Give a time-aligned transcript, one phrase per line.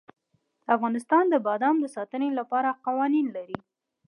[0.75, 3.59] افغانستان د بادام د ساتنې لپاره قوانین لري.